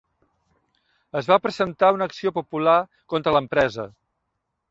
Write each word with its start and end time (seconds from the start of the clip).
Es 1.21 1.27
va 1.31 1.37
presentar 1.43 1.91
una 1.97 2.09
acció 2.11 2.33
popular 2.39 2.77
contra 3.15 3.35
l'empresa. 3.39 3.87